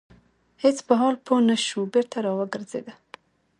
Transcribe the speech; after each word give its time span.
هیڅ 0.63 0.77
په 0.87 0.93
حال 0.99 1.15
پوه 1.25 1.39
نه 1.49 1.55
شو 1.65 1.81
بېرته 1.93 2.17
را 2.25 2.31
وګرځيده. 2.39 2.93